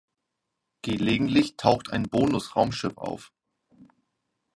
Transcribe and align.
Gelegentlich 0.81 1.57
taucht 1.57 1.91
ein 1.93 2.09
Bonus-Raumschiff 2.09 2.97
auf. 2.97 3.31